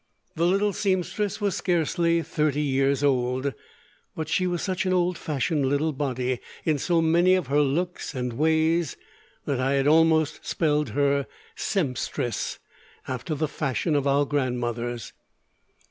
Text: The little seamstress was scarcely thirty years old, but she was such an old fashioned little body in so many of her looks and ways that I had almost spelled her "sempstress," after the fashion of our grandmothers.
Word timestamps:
The 0.35 0.47
little 0.47 0.73
seamstress 0.73 1.39
was 1.39 1.55
scarcely 1.55 2.23
thirty 2.23 2.63
years 2.63 3.03
old, 3.03 3.53
but 4.15 4.27
she 4.29 4.47
was 4.47 4.63
such 4.63 4.83
an 4.87 4.93
old 4.93 5.15
fashioned 5.15 5.67
little 5.67 5.91
body 5.93 6.39
in 6.65 6.79
so 6.79 7.03
many 7.03 7.35
of 7.35 7.45
her 7.49 7.61
looks 7.61 8.15
and 8.15 8.33
ways 8.33 8.97
that 9.45 9.59
I 9.59 9.73
had 9.73 9.85
almost 9.85 10.43
spelled 10.43 10.89
her 10.97 11.27
"sempstress," 11.55 12.57
after 13.07 13.35
the 13.35 13.47
fashion 13.47 13.93
of 13.95 14.07
our 14.07 14.25
grandmothers. 14.25 15.13